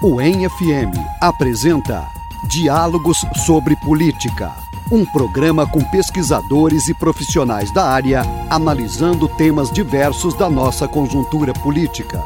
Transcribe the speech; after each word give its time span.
O 0.00 0.20
ENFM 0.20 0.92
apresenta 1.20 2.06
Diálogos 2.48 3.18
sobre 3.44 3.74
Política, 3.74 4.52
um 4.92 5.04
programa 5.04 5.68
com 5.68 5.80
pesquisadores 5.90 6.86
e 6.86 6.94
profissionais 6.94 7.74
da 7.74 7.82
área 7.82 8.22
analisando 8.48 9.26
temas 9.26 9.72
diversos 9.72 10.34
da 10.34 10.48
nossa 10.48 10.86
conjuntura 10.86 11.52
política. 11.52 12.22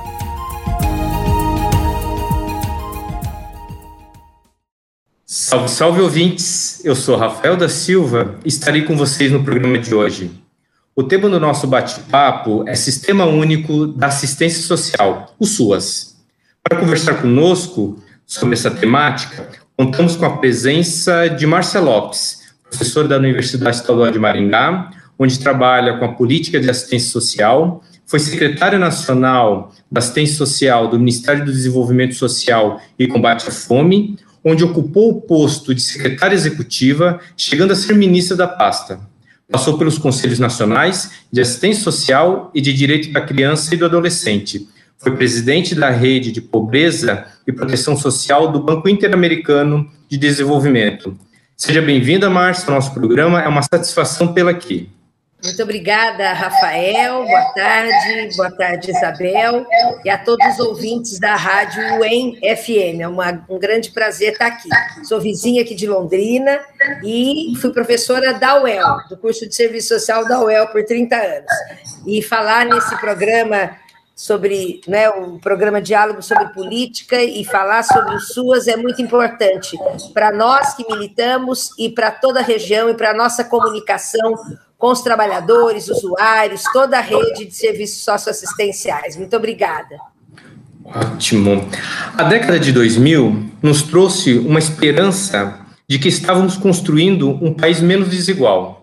Salve, 5.25 5.69
salve 5.71 6.03
ouvintes! 6.03 6.85
Eu 6.85 6.95
sou 6.95 7.17
Rafael 7.17 7.57
da 7.57 7.71
Silva 7.71 8.39
e 8.45 8.49
estarei 8.49 8.83
com 8.83 8.99
vocês 8.99 9.33
no 9.33 9.43
programa 9.43 9.79
de 9.79 9.95
hoje. 9.95 10.31
O 10.95 11.03
tema 11.03 11.27
do 11.27 11.41
nosso 11.41 11.67
bate-papo 11.67 12.69
é 12.69 12.75
Sistema 12.75 13.25
Único 13.25 13.87
da 13.87 14.09
Assistência 14.09 14.61
Social, 14.61 15.35
o 15.39 15.47
SUAS. 15.47 16.12
Para 16.63 16.79
conversar 16.79 17.21
conosco 17.21 17.99
sobre 18.25 18.55
essa 18.55 18.71
temática, 18.71 19.49
contamos 19.77 20.15
com 20.17 20.25
a 20.25 20.37
presença 20.37 21.27
de 21.27 21.47
Márcia 21.47 21.81
Lopes, 21.81 22.55
professora 22.71 23.09
da 23.09 23.17
Universidade 23.17 23.77
Estadual 23.77 24.11
de 24.11 24.19
Maringá, 24.19 24.91
onde 25.19 25.39
trabalha 25.41 25.99
com 25.99 26.05
a 26.05 26.13
política 26.13 26.61
de 26.61 26.71
assistência 26.71 27.11
social, 27.11 27.83
foi 28.07 28.21
secretária 28.21 28.79
nacional 28.79 29.73
da 29.91 29.99
assistência 29.99 30.37
social 30.37 30.89
do 30.89 30.99
Ministério 30.99 31.45
do 31.45 31.53
Desenvolvimento 31.53 32.15
Social 32.15 32.81
e 32.99 33.07
Combate 33.07 33.49
à 33.49 33.51
Fome, 33.51 34.17
onde 34.45 34.65
ocupou 34.65 35.11
o 35.11 35.21
posto 35.21 35.75
de 35.75 35.83
secretária 35.83 36.35
executiva, 36.35 37.21
chegando 37.37 37.73
a 37.73 37.77
ser 37.77 37.95
ministra 37.95 38.37
da 38.37 38.47
pasta. 38.47 39.01
Passou 39.51 39.77
pelos 39.77 39.99
Conselhos 39.99 40.39
Nacionais 40.39 41.11
de 41.31 41.41
Assistência 41.41 41.83
Social 41.83 42.51
e 42.55 42.61
de 42.61 42.73
Direito 42.73 43.13
da 43.13 43.21
Criança 43.21 43.75
e 43.75 43.79
do 43.79 43.85
Adolescente. 43.85 44.67
Foi 45.03 45.17
presidente 45.17 45.75
da 45.75 45.91
Rede 45.91 46.31
de 46.31 46.41
Pobreza 46.41 47.27
e 47.45 47.53
Proteção 47.53 47.97
Social 47.97 48.53
do 48.53 48.63
Banco 48.63 48.89
Interamericano 48.89 49.91
de 50.09 50.17
Desenvolvimento. 50.17 51.19
Seja 51.57 51.83
bem-vinda, 51.83 52.31
Márcia, 52.31 52.69
ao 52.69 52.77
nosso 52.77 52.95
programa. 52.95 53.43
É 53.43 53.49
uma 53.49 53.63
satisfação 53.63 54.33
tê-la 54.33 54.53
aqui. 54.53 54.89
Muito 55.43 55.61
obrigada, 55.61 56.33
Rafael. 56.33 57.25
Boa 57.25 57.53
tarde, 57.53 58.37
boa 58.37 58.51
tarde, 58.53 58.93
Isabel, 58.93 59.67
e 60.05 60.09
a 60.09 60.17
todos 60.17 60.47
os 60.47 60.61
ouvintes 60.61 61.19
da 61.19 61.35
Rádio 61.35 61.83
UEM 61.99 62.39
FM. 62.57 63.01
É 63.01 63.09
uma, 63.09 63.45
um 63.49 63.59
grande 63.59 63.91
prazer 63.91 64.35
estar 64.35 64.47
aqui. 64.47 64.69
Sou 65.03 65.21
vizinha 65.21 65.63
aqui 65.63 65.75
de 65.75 65.89
Londrina 65.89 66.61
e 67.05 67.55
fui 67.61 67.73
professora 67.73 68.35
da 68.35 68.63
UEL, 68.63 68.99
do 69.11 69.17
curso 69.17 69.49
de 69.49 69.55
Serviço 69.57 69.89
Social 69.89 70.25
da 70.29 70.41
UEL, 70.45 70.69
por 70.69 70.85
30 70.85 71.17
anos. 71.17 71.53
E 72.07 72.23
falar 72.23 72.65
nesse 72.65 72.97
programa 73.01 73.82
sobre 74.15 74.81
né, 74.87 75.09
o 75.09 75.39
programa 75.39 75.81
Diálogo 75.81 76.23
sobre 76.23 76.49
Política 76.49 77.23
e 77.23 77.45
falar 77.45 77.83
sobre 77.83 78.15
os 78.15 78.29
SUAS 78.29 78.69
é 78.69 78.77
muito 78.77 79.01
importante 79.01 79.77
para 80.13 80.33
nós 80.33 80.75
que 80.75 80.85
militamos 80.91 81.71
e 81.79 81.89
para 81.89 82.11
toda 82.11 82.41
a 82.41 82.43
região 82.43 82.89
e 82.91 82.95
para 82.95 83.11
a 83.11 83.15
nossa 83.15 83.45
comunicação 83.45 84.35
com 84.77 84.89
os 84.89 85.01
trabalhadores, 85.01 85.89
usuários, 85.89 86.63
toda 86.73 86.99
a 86.99 87.01
rede 87.01 87.47
de 87.47 87.55
serviços 87.55 88.03
socioassistenciais. 88.03 89.17
Muito 89.17 89.37
obrigada. 89.37 89.97
Ótimo. 90.85 91.69
A 92.19 92.25
década 92.25 92.59
de 92.59 92.73
2000 92.73 93.51
nos 93.63 93.83
trouxe 93.83 94.39
uma 94.39 94.59
esperança 94.59 95.61
de 95.89 95.99
que 95.99 96.09
estávamos 96.09 96.57
construindo 96.57 97.31
um 97.31 97.55
país 97.55 97.81
menos 97.81 98.09
desigual. 98.09 98.82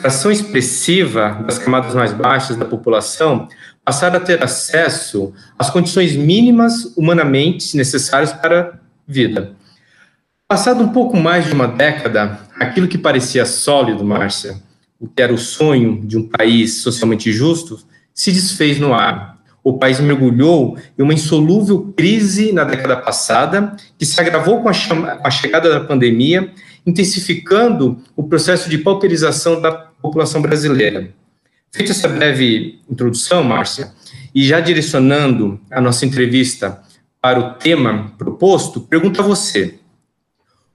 Fração 0.00 0.30
expressiva 0.30 1.42
das 1.44 1.58
camadas 1.58 1.92
mais 1.92 2.12
baixas 2.12 2.56
da 2.56 2.64
população 2.64 3.48
passaram 3.84 4.18
a 4.18 4.20
ter 4.20 4.40
acesso 4.40 5.32
às 5.58 5.70
condições 5.70 6.14
mínimas 6.14 6.92
humanamente 6.96 7.76
necessárias 7.76 8.32
para 8.32 8.60
a 8.60 8.72
vida. 9.08 9.56
Passado 10.46 10.84
um 10.84 10.90
pouco 10.90 11.16
mais 11.16 11.46
de 11.46 11.52
uma 11.52 11.66
década, 11.66 12.38
aquilo 12.60 12.86
que 12.86 12.96
parecia 12.96 13.44
sólido, 13.44 14.04
Márcia, 14.04 14.62
o 15.00 15.08
que 15.08 15.20
era 15.20 15.34
o 15.34 15.38
sonho 15.38 16.00
de 16.06 16.16
um 16.16 16.28
país 16.28 16.80
socialmente 16.80 17.32
justo, 17.32 17.80
se 18.14 18.30
desfez 18.30 18.78
no 18.78 18.94
ar. 18.94 19.36
O 19.64 19.78
país 19.78 19.98
mergulhou 19.98 20.78
em 20.96 21.02
uma 21.02 21.12
insolúvel 21.12 21.92
crise 21.96 22.52
na 22.52 22.62
década 22.62 22.96
passada, 22.96 23.74
que 23.98 24.06
se 24.06 24.20
agravou 24.20 24.62
com 24.62 24.68
a, 24.68 24.72
com 24.72 25.26
a 25.26 25.30
chegada 25.30 25.68
da 25.70 25.80
pandemia, 25.80 26.52
intensificando 26.86 28.00
o 28.14 28.22
processo 28.22 28.70
de 28.70 28.78
pauperização 28.78 29.60
da 29.60 29.87
população 30.08 30.40
brasileira. 30.40 31.10
Feita 31.70 31.92
essa 31.92 32.08
breve 32.08 32.80
introdução, 32.90 33.44
Márcia, 33.44 33.92
e 34.34 34.42
já 34.42 34.58
direcionando 34.58 35.60
a 35.70 35.80
nossa 35.80 36.06
entrevista 36.06 36.82
para 37.20 37.38
o 37.38 37.54
tema 37.54 38.12
proposto, 38.16 38.80
pergunto 38.80 39.20
a 39.20 39.24
você: 39.24 39.78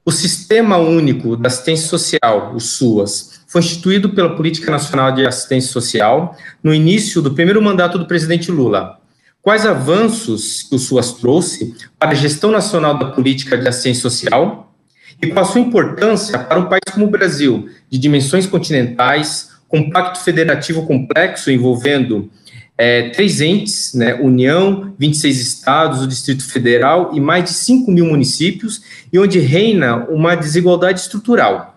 o 0.04 0.12
Sistema 0.12 0.76
Único 0.76 1.36
da 1.36 1.48
Assistência 1.48 1.88
Social, 1.88 2.54
o 2.54 2.60
SUAS, 2.60 3.42
foi 3.48 3.60
instituído 3.60 4.10
pela 4.10 4.36
Política 4.36 4.70
Nacional 4.70 5.12
de 5.12 5.26
Assistência 5.26 5.72
Social 5.72 6.36
no 6.62 6.72
início 6.72 7.20
do 7.20 7.34
primeiro 7.34 7.60
mandato 7.60 7.98
do 7.98 8.06
presidente 8.06 8.52
Lula. 8.52 9.00
Quais 9.42 9.66
avanços 9.66 10.62
que 10.62 10.76
o 10.76 10.78
SUAS 10.78 11.12
trouxe 11.12 11.74
para 11.98 12.10
a 12.12 12.14
gestão 12.14 12.50
nacional 12.50 12.96
da 12.98 13.06
política 13.06 13.58
de 13.58 13.68
assistência 13.68 14.02
social 14.02 14.73
e 15.22 15.28
qual 15.28 15.44
a 15.44 15.48
sua 15.48 15.60
importância 15.60 16.38
para 16.38 16.58
um 16.58 16.66
país 16.66 16.82
como 16.92 17.06
o 17.06 17.10
Brasil, 17.10 17.68
de 17.90 17.98
dimensões 17.98 18.46
continentais, 18.46 19.50
com 19.68 19.90
pacto 19.90 20.20
federativo 20.20 20.86
complexo 20.86 21.50
envolvendo 21.50 22.30
é, 22.76 23.10
três 23.10 23.40
entes, 23.40 23.94
né, 23.94 24.14
União, 24.14 24.94
26 24.98 25.40
estados, 25.40 26.02
o 26.02 26.08
Distrito 26.08 26.44
Federal 26.44 27.10
e 27.14 27.20
mais 27.20 27.44
de 27.44 27.50
5 27.50 27.90
mil 27.90 28.06
municípios, 28.06 28.82
e 29.12 29.18
onde 29.18 29.38
reina 29.38 30.04
uma 30.08 30.34
desigualdade 30.34 31.00
estrutural. 31.00 31.73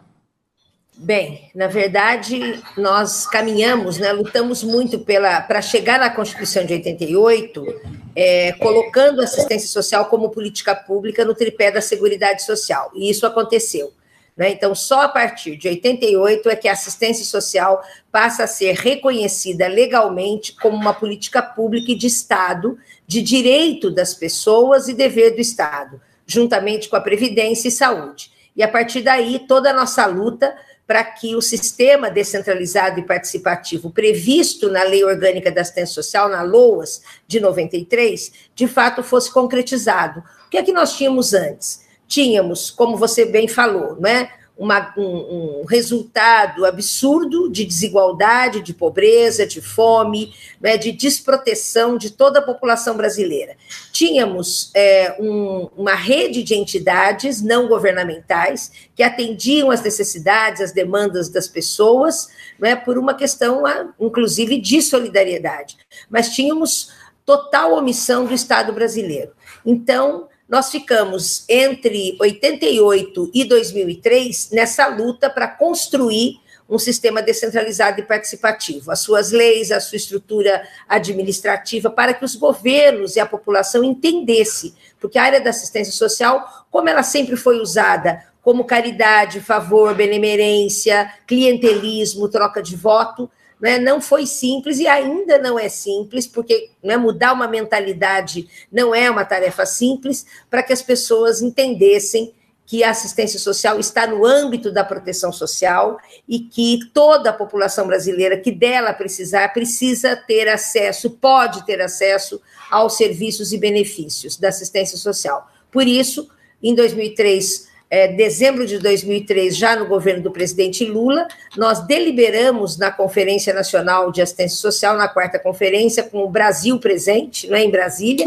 Bem, 1.07 1.49
na 1.55 1.67
verdade, 1.67 2.61
nós 2.75 3.25
caminhamos, 3.25 3.97
né, 3.97 4.11
lutamos 4.11 4.61
muito 4.61 4.99
para 4.99 5.61
chegar 5.61 5.97
na 5.97 6.09
Constituição 6.09 6.65
de 6.65 6.73
88, 6.73 7.65
é, 8.13 8.51
colocando 8.51 9.21
assistência 9.21 9.69
social 9.69 10.07
como 10.07 10.31
política 10.31 10.75
pública 10.75 11.23
no 11.23 11.33
tripé 11.33 11.71
da 11.71 11.79
Seguridade 11.79 12.43
Social, 12.43 12.91
e 12.93 13.09
isso 13.09 13.25
aconteceu. 13.25 13.93
Né? 14.35 14.49
Então, 14.49 14.75
só 14.75 15.03
a 15.03 15.07
partir 15.07 15.55
de 15.55 15.69
88 15.69 16.49
é 16.49 16.57
que 16.57 16.67
a 16.67 16.73
assistência 16.73 17.23
social 17.23 17.81
passa 18.11 18.43
a 18.43 18.47
ser 18.47 18.75
reconhecida 18.75 19.65
legalmente 19.69 20.57
como 20.57 20.75
uma 20.75 20.93
política 20.93 21.41
pública 21.41 21.93
e 21.93 21.95
de 21.95 22.07
Estado, 22.07 22.77
de 23.07 23.21
direito 23.21 23.89
das 23.89 24.13
pessoas 24.13 24.89
e 24.89 24.93
dever 24.93 25.35
do 25.35 25.39
Estado, 25.39 26.01
juntamente 26.25 26.89
com 26.89 26.97
a 26.97 27.01
Previdência 27.01 27.69
e 27.69 27.71
Saúde. 27.71 28.29
E 28.57 28.61
a 28.61 28.67
partir 28.67 29.03
daí, 29.03 29.39
toda 29.47 29.69
a 29.69 29.73
nossa 29.73 30.05
luta 30.05 30.53
para 30.87 31.03
que 31.03 31.35
o 31.35 31.41
sistema 31.41 32.09
descentralizado 32.09 32.99
e 32.99 33.05
participativo 33.05 33.91
previsto 33.91 34.71
na 34.71 34.83
Lei 34.83 35.03
Orgânica 35.03 35.51
da 35.51 35.61
Assistência 35.61 35.95
Social, 35.95 36.29
na 36.29 36.41
LOAS, 36.41 37.01
de 37.27 37.39
93, 37.39 38.31
de 38.55 38.67
fato 38.67 39.03
fosse 39.03 39.29
concretizado. 39.29 40.23
O 40.47 40.49
que 40.49 40.57
é 40.57 40.63
que 40.63 40.71
nós 40.71 40.95
tínhamos 40.95 41.33
antes? 41.33 41.85
tínhamos, 42.07 42.71
como 42.71 42.97
você 42.97 43.25
bem 43.25 43.47
falou, 43.47 43.99
né, 43.99 44.29
uma, 44.57 44.93
um, 44.97 45.61
um, 45.61 45.65
resultado 45.65 46.65
absurdo 46.65 47.49
de 47.49 47.63
desigualdade, 47.63 48.61
de 48.61 48.73
pobreza, 48.73 49.45
de 49.45 49.61
fome, 49.61 50.33
né, 50.59 50.77
de 50.77 50.91
desproteção 50.91 51.97
de 51.97 52.09
toda 52.11 52.39
a 52.39 52.41
população 52.41 52.97
brasileira. 52.97 53.55
Tínhamos 53.91 54.71
é, 54.73 55.15
um, 55.19 55.69
uma 55.77 55.93
rede 55.93 56.41
de 56.41 56.55
entidades 56.55 57.41
não 57.41 57.67
governamentais 57.67 58.71
que 58.95 59.03
atendiam 59.03 59.69
às 59.69 59.81
necessidades, 59.81 60.61
às 60.61 60.71
demandas 60.71 61.29
das 61.29 61.47
pessoas, 61.47 62.29
né, 62.57 62.75
por 62.75 62.97
uma 62.97 63.13
questão, 63.13 63.63
inclusive, 63.99 64.59
de 64.59 64.81
solidariedade. 64.81 65.77
Mas 66.09 66.29
tínhamos 66.29 66.91
total 67.23 67.73
omissão 67.73 68.25
do 68.25 68.33
Estado 68.33 68.71
brasileiro. 68.73 69.33
Então, 69.65 70.29
nós 70.47 70.71
ficamos 70.71 71.43
entre 71.49 72.15
88 72.19 73.31
e 73.33 73.43
2003 73.43 74.49
nessa 74.51 74.87
luta 74.87 75.29
para 75.29 75.47
construir 75.47 76.39
um 76.69 76.77
sistema 76.77 77.21
descentralizado 77.21 78.01
e 78.01 78.03
participativo, 78.03 78.91
as 78.91 78.99
suas 78.99 79.31
leis, 79.31 79.71
a 79.71 79.79
sua 79.79 79.95
estrutura 79.95 80.67
administrativa, 80.87 81.89
para 81.89 82.13
que 82.13 82.25
os 82.25 82.35
governos 82.35 83.15
e 83.15 83.19
a 83.19 83.25
população 83.25 83.83
entendessem, 83.83 84.73
porque 84.99 85.17
a 85.17 85.23
área 85.23 85.41
da 85.41 85.49
assistência 85.49 85.93
social, 85.93 86.65
como 86.69 86.89
ela 86.89 87.03
sempre 87.03 87.37
foi 87.37 87.59
usada 87.59 88.25
como 88.41 88.63
caridade, 88.63 89.41
favor, 89.41 89.93
benemerência, 89.93 91.11
clientelismo, 91.25 92.29
troca 92.29 92.61
de 92.61 92.77
voto, 92.77 93.29
né, 93.59 93.79
não 93.79 93.99
foi 93.99 94.25
simples 94.25 94.79
e 94.79 94.87
ainda 94.87 95.37
não 95.37 95.57
é 95.57 95.69
simples, 95.69 96.27
porque 96.27 96.69
né, 96.83 96.95
mudar 96.97 97.33
uma 97.33 97.47
mentalidade 97.47 98.47
não 98.71 98.93
é 98.93 99.09
uma 99.09 99.25
tarefa 99.25 99.65
simples, 99.65 100.25
para 100.49 100.63
que 100.63 100.73
as 100.73 100.81
pessoas 100.81 101.41
entendessem 101.41 102.33
que 102.67 102.83
a 102.83 102.89
assistência 102.89 103.39
social 103.39 103.79
está 103.79 104.05
no 104.05 104.25
âmbito 104.25 104.69
da 104.69 104.83
proteção 104.83 105.31
social 105.31 105.97
e 106.27 106.39
que 106.39 106.79
toda 106.93 107.29
a 107.29 107.33
população 107.33 107.87
brasileira 107.87 108.37
que 108.37 108.51
dela 108.51 108.93
precisar 108.93 109.53
precisa 109.53 110.17
ter 110.17 110.49
acesso, 110.49 111.11
pode 111.11 111.65
ter 111.65 111.81
acesso 111.81 112.41
aos 112.69 112.97
serviços 112.97 113.53
e 113.53 113.57
benefícios 113.57 114.35
da 114.35 114.49
assistência 114.49 114.97
social. 114.97 115.49
Por 115.71 115.87
isso, 115.87 116.29
em 116.61 116.75
2003, 116.75 117.66
é, 117.89 118.07
dezembro 118.09 118.65
de 118.67 118.79
2003, 118.79 119.55
já 119.55 119.75
no 119.75 119.87
governo 119.87 120.23
do 120.23 120.31
presidente 120.31 120.83
Lula, 120.85 121.27
nós 121.55 121.85
deliberamos 121.87 122.77
na 122.77 122.91
Conferência 122.91 123.53
Nacional 123.53 124.11
de 124.11 124.21
Assistência 124.21 124.57
Social, 124.57 124.97
na 124.97 125.07
quarta 125.07 125.39
conferência, 125.39 126.03
com 126.03 126.23
o 126.23 126.29
Brasil 126.29 126.79
presente, 126.79 127.47
né, 127.49 127.63
em 127.63 127.71
Brasília, 127.71 128.25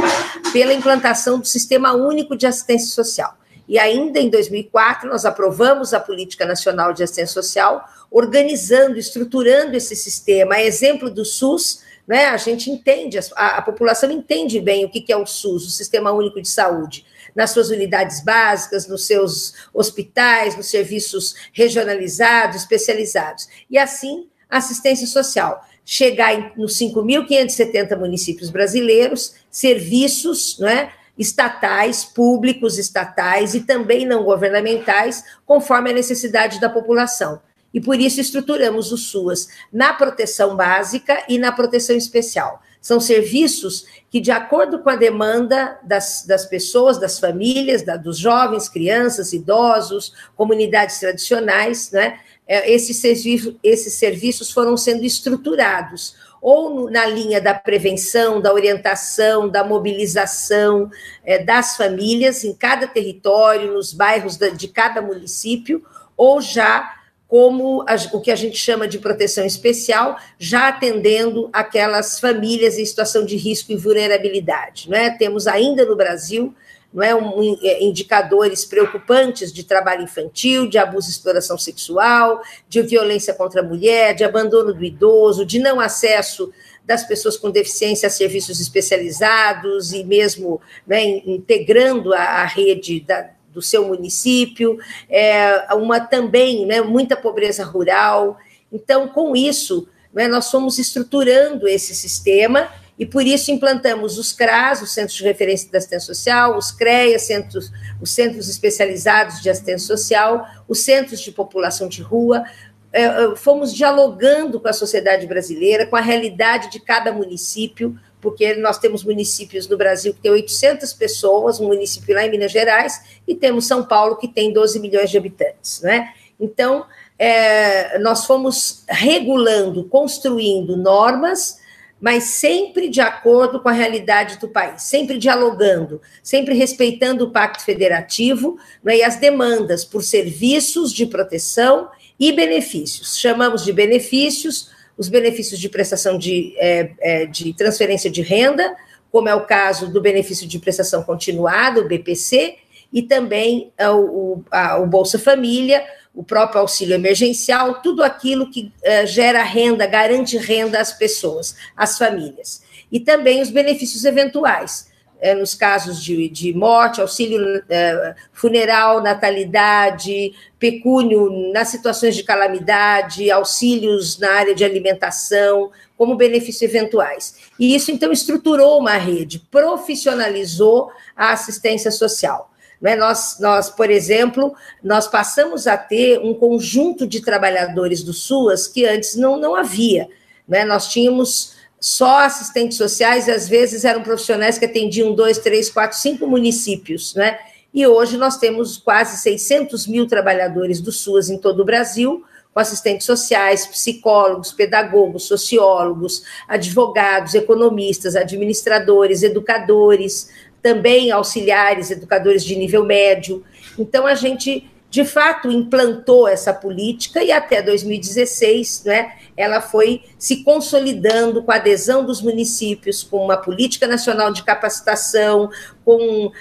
pela 0.53 0.73
implantação 0.73 1.39
do 1.39 1.47
Sistema 1.47 1.93
Único 1.93 2.37
de 2.37 2.47
Assistência 2.47 2.89
Social. 2.89 3.35
E 3.69 3.79
ainda 3.79 4.19
em 4.19 4.31
2004, 4.31 5.09
nós 5.09 5.25
aprovamos 5.25 5.93
a 5.93 6.01
Política 6.01 6.47
Nacional 6.47 6.93
de 6.93 7.03
Assistência 7.03 7.35
Social, 7.35 7.85
organizando, 8.11 8.99
estruturando 8.99 9.77
esse 9.77 9.95
sistema, 9.95 10.57
a 10.57 10.63
exemplo 10.63 11.11
do 11.11 11.25
SUS, 11.25 11.83
né, 12.09 12.27
a 12.27 12.37
gente 12.37 12.71
entende, 12.71 13.19
a, 13.37 13.59
a 13.59 13.63
população 13.63 14.11
entende 14.11 14.59
bem 14.59 14.85
o 14.85 14.91
que, 14.91 15.01
que 15.01 15.13
é 15.13 15.17
o 15.17 15.27
SUS, 15.27 15.67
o 15.67 15.71
Sistema 15.71 16.11
Único 16.11 16.41
de 16.41 16.49
Saúde 16.49 17.05
nas 17.35 17.51
suas 17.51 17.71
unidades 17.71 18.23
básicas, 18.23 18.87
nos 18.87 19.07
seus 19.07 19.55
hospitais, 19.73 20.57
nos 20.57 20.67
serviços 20.67 21.35
regionalizados, 21.53 22.57
especializados. 22.57 23.49
E 23.71 23.79
assim, 23.79 24.29
assistência 24.49 25.07
social. 25.07 25.65
Chegar 25.85 26.57
nos 26.57 26.79
5.570 26.79 27.99
municípios 27.99 28.51
brasileiros, 28.51 29.35
serviços 29.51 30.59
né, 30.59 30.93
estatais, 31.17 32.05
públicos 32.05 32.79
estatais 32.79 33.55
e 33.55 33.61
também 33.61 34.07
não 34.07 34.25
governamentais, 34.25 35.25
conforme 35.45 35.91
a 35.91 35.95
necessidade 35.95 36.61
da 36.61 36.69
população. 36.69 37.41
E 37.73 37.81
por 37.81 38.01
isso 38.01 38.21
estruturamos 38.21 38.91
o 38.91 38.97
SUAS 38.97 39.49
na 39.73 39.93
proteção 39.93 40.57
básica 40.57 41.25
e 41.29 41.39
na 41.39 41.53
proteção 41.53 41.97
especial. 41.97 42.61
São 42.81 42.99
serviços 42.99 43.85
que, 44.11 44.21
de 44.21 44.31
acordo 44.31 44.79
com 44.81 44.91
a 44.91 44.97
demanda 44.97 45.79
das, 45.83 46.25
das 46.27 46.47
pessoas, 46.47 46.99
das 46.99 47.19
famílias, 47.19 47.83
da, 47.83 47.97
dos 47.97 48.19
jovens, 48.19 48.69
crianças, 48.69 49.33
idosos, 49.33 50.15
comunidades 50.35 50.99
tradicionais, 50.99 51.91
né, 51.91 52.19
é, 52.49 52.71
esses, 52.71 52.97
serviços, 52.97 53.55
esses 53.63 53.95
serviços 53.95 54.51
foram 54.51 54.77
sendo 54.77 55.05
estruturados 55.05 56.17
ou 56.41 56.91
na 56.91 57.07
linha 57.07 57.41
da 57.41 57.55
prevenção, 57.55 58.41
da 58.41 58.53
orientação, 58.53 59.49
da 59.49 59.63
mobilização 59.63 60.91
é, 61.25 61.39
das 61.39 61.77
famílias 61.77 62.45
em 62.45 62.55
cada 62.55 62.87
território, 62.87 63.75
nos 63.75 63.93
bairros 63.93 64.39
de 64.39 64.69
cada 64.69 65.03
município, 65.03 65.85
ou 66.17 66.41
já 66.41 67.00
como 67.31 67.83
a, 67.83 67.95
o 68.13 68.21
que 68.21 68.33
a 68.33 68.35
gente 68.35 68.59
chama 68.59 68.89
de 68.89 68.99
proteção 68.99 69.47
especial, 69.47 70.19
já 70.37 70.67
atendendo 70.67 71.49
aquelas 71.53 72.19
famílias 72.19 72.77
em 72.77 72.85
situação 72.85 73.25
de 73.25 73.37
risco 73.37 73.71
e 73.71 73.77
vulnerabilidade. 73.77 74.91
Não 74.91 74.99
é? 74.99 75.11
Temos 75.11 75.47
ainda 75.47 75.87
no 75.87 75.95
Brasil 75.95 76.53
não 76.93 77.05
é, 77.05 77.15
um, 77.15 77.57
é, 77.63 77.85
indicadores 77.85 78.65
preocupantes 78.65 79.53
de 79.53 79.63
trabalho 79.63 80.03
infantil, 80.03 80.69
de 80.69 80.77
abuso 80.77 81.09
e 81.09 81.13
exploração 81.13 81.57
sexual, 81.57 82.43
de 82.69 82.83
violência 82.83 83.33
contra 83.33 83.61
a 83.61 83.65
mulher, 83.65 84.13
de 84.13 84.25
abandono 84.25 84.75
do 84.75 84.85
idoso, 84.85 85.47
de 85.47 85.61
não 85.61 85.79
acesso 85.79 86.53
das 86.85 87.05
pessoas 87.05 87.37
com 87.37 87.49
deficiência 87.49 88.09
a 88.09 88.11
serviços 88.11 88.59
especializados 88.59 89.93
e 89.93 90.03
mesmo 90.03 90.61
né, 90.85 91.05
integrando 91.25 92.13
a, 92.13 92.19
a 92.19 92.45
rede 92.45 92.99
da, 92.99 93.31
do 93.53 93.61
seu 93.61 93.87
município, 93.89 94.79
é, 95.09 95.67
uma 95.75 96.01
também, 96.01 96.67
né, 96.67 96.81
muita 96.81 97.17
pobreza 97.17 97.65
rural. 97.65 98.39
Então, 98.73 99.09
com 99.09 99.35
isso, 99.35 99.89
né, 100.13 100.29
nós 100.29 100.51
fomos 100.51 100.79
estruturando 100.79 101.67
esse 101.67 101.95
sistema 101.95 102.69
e 102.99 103.07
por 103.07 103.27
isso 103.27 103.51
implantamos 103.51 104.19
os 104.19 104.31
CRAS, 104.31 104.83
os 104.83 104.93
Centros 104.93 105.17
de 105.17 105.25
Referência 105.25 105.71
da 105.71 105.79
Assistência 105.79 106.15
Social, 106.15 106.59
os 106.59 106.71
CREAS, 106.71 107.23
centros, 107.23 107.73
os 108.01 108.11
Centros 108.11 108.49
Especializados 108.49 109.41
de 109.41 109.49
Assistência 109.49 109.87
Social, 109.87 110.47
os 110.69 110.81
Centros 110.81 111.21
de 111.21 111.33
População 111.33 111.89
de 111.89 112.03
Rua, 112.03 112.45
é, 112.93 113.05
é, 113.05 113.37
fomos 113.37 113.73
dialogando 113.73 114.61
com 114.61 114.69
a 114.69 114.73
sociedade 114.73 115.27
brasileira, 115.27 115.87
com 115.87 115.97
a 115.97 116.01
realidade 116.01 116.71
de 116.71 116.81
cada 116.81 117.13
município, 117.13 117.99
porque 118.21 118.55
nós 118.55 118.79
temos 118.79 119.05
municípios 119.05 119.69
no 119.69 119.77
Brasil 119.77 120.13
que 120.15 120.21
tem 120.21 120.31
800 120.31 120.93
pessoas, 120.93 121.61
um 121.61 121.69
município 121.69 122.15
lá 122.15 122.25
em 122.25 122.31
Minas 122.31 122.53
Gerais, 122.53 123.21
e 123.27 123.35
temos 123.35 123.67
São 123.67 123.85
Paulo 123.85 124.17
que 124.17 124.29
tem 124.29 124.53
12 124.53 124.79
milhões 124.81 125.11
de 125.11 125.19
habitantes, 125.19 125.81
né? 125.83 126.13
Então, 126.39 126.87
é, 127.19 127.99
nós 127.99 128.25
fomos 128.25 128.85
regulando, 128.89 129.85
construindo 129.85 130.77
normas, 130.77 131.61
mas 132.01 132.25
sempre 132.25 132.89
de 132.89 133.01
acordo 133.01 133.61
com 133.61 133.69
a 133.69 133.73
realidade 133.73 134.39
do 134.39 134.49
país, 134.49 134.85
sempre 134.85 135.19
dialogando, 135.19 136.01
sempre 136.23 136.55
respeitando 136.55 137.27
o 137.27 137.31
Pacto 137.31 137.63
Federativo 137.63 138.59
né, 138.83 138.97
e 138.97 139.03
as 139.03 139.17
demandas 139.17 139.85
por 139.85 140.03
serviços 140.03 140.93
de 140.93 141.05
proteção 141.05 141.91
e 142.19 142.33
benefícios. 142.33 143.19
Chamamos 143.19 143.65
de 143.65 143.73
benefícios 143.73 144.71
os 145.01 145.09
benefícios 145.09 145.59
de 145.59 145.67
prestação 145.71 146.19
de, 146.19 146.55
é, 146.59 146.91
é, 147.01 147.25
de 147.25 147.55
transferência 147.55 148.11
de 148.11 148.21
renda, 148.21 148.77
como 149.11 149.31
é 149.31 149.35
o 149.35 149.47
caso 149.47 149.91
do 149.91 149.99
benefício 149.99 150.47
de 150.47 150.59
prestação 150.59 151.03
continuada, 151.03 151.81
o 151.81 151.89
BPC, 151.89 152.57
e 152.93 153.01
também 153.01 153.73
é, 153.79 153.89
o, 153.89 154.43
a, 154.51 154.77
o 154.77 154.87
Bolsa 154.87 155.19
Família, 155.19 155.83
o 156.15 156.23
próprio 156.23 156.61
auxílio 156.61 156.95
emergencial, 156.95 157.81
tudo 157.81 158.03
aquilo 158.03 158.51
que 158.51 158.71
é, 158.83 159.07
gera 159.07 159.43
renda, 159.43 159.87
garante 159.87 160.37
renda 160.37 160.79
às 160.79 160.93
pessoas, 160.93 161.57
às 161.75 161.97
famílias. 161.97 162.63
E 162.93 163.01
também 163.01 163.41
os 163.41 163.49
benefícios 163.49 164.05
eventuais, 164.05 164.90
é, 165.21 165.35
nos 165.35 165.55
casos 165.55 166.03
de, 166.03 166.29
de 166.29 166.53
morte, 166.55 167.01
auxílio 167.01 167.63
é, 167.69 168.15
funeral, 168.33 169.03
natalidade, 169.03 170.33
pecúnio 170.59 171.53
nas 171.53 171.69
situações 171.69 172.17
de 172.17 172.23
calamidade, 172.23 173.31
auxílios 173.31 174.19
na 174.19 174.31
área 174.31 174.55
de 174.55 174.65
alimentação, 174.65 175.71
como 175.97 176.17
benefícios 176.17 176.63
eventuais. 176.63 177.37
E 177.59 177.75
isso, 177.75 177.91
então, 177.91 178.11
estruturou 178.11 178.79
uma 178.79 178.97
rede, 178.97 179.47
profissionalizou 179.51 180.91
a 181.15 181.33
assistência 181.33 181.91
social. 181.91 182.51
Né? 182.81 182.97
Nós, 182.97 183.37
nós, 183.39 183.69
por 183.69 183.91
exemplo, 183.91 184.55
nós 184.83 185.07
passamos 185.07 185.67
a 185.67 185.77
ter 185.77 186.19
um 186.21 186.33
conjunto 186.33 187.07
de 187.07 187.21
trabalhadores 187.21 188.03
do 188.03 188.15
SUAS 188.15 188.67
que 188.67 188.87
antes 188.87 189.15
não, 189.15 189.37
não 189.37 189.55
havia. 189.55 190.09
Né? 190.49 190.65
Nós 190.65 190.89
tínhamos 190.89 191.60
só 191.81 192.25
assistentes 192.25 192.77
sociais, 192.77 193.29
às 193.29 193.49
vezes 193.49 193.85
eram 193.87 194.03
profissionais 194.03 194.59
que 194.59 194.67
atendiam 194.67 195.15
dois, 195.15 195.39
três, 195.39 195.71
quatro, 195.71 195.97
cinco 195.97 196.27
municípios, 196.27 197.15
né? 197.15 197.39
E 197.73 197.87
hoje 197.87 198.19
nós 198.19 198.37
temos 198.37 198.77
quase 198.77 199.17
600 199.23 199.87
mil 199.87 200.07
trabalhadores 200.07 200.81
do 200.81 200.93
SUAS 200.93 201.31
em 201.31 201.39
todo 201.39 201.61
o 201.61 201.65
Brasil, 201.65 202.23
com 202.53 202.61
assistentes 202.61 203.07
sociais, 203.07 203.65
psicólogos, 203.67 204.53
pedagogos, 204.53 205.23
sociólogos, 205.23 206.25
advogados, 206.49 207.35
economistas, 207.35 208.17
administradores, 208.17 209.23
educadores, 209.23 210.29
também 210.61 211.11
auxiliares, 211.11 211.91
educadores 211.91 212.45
de 212.45 212.57
nível 212.57 212.85
médio. 212.85 213.43
Então, 213.79 214.07
a 214.07 214.15
gente 214.15 214.69
de 214.91 215.05
fato 215.05 215.49
implantou 215.49 216.27
essa 216.27 216.53
política 216.53 217.23
e 217.23 217.31
até 217.31 217.63
2016, 217.63 218.83
né, 218.85 219.13
ela 219.37 219.61
foi 219.61 220.03
se 220.19 220.43
consolidando 220.43 221.45
com 221.45 221.53
a 221.53 221.55
adesão 221.55 222.05
dos 222.05 222.21
municípios, 222.21 223.05
com 223.05 223.25
uma 223.25 223.37
política 223.37 223.87
nacional 223.87 224.33
de 224.33 224.43
capacitação, 224.43 225.49
com 225.85 226.27
uh, 226.27 226.33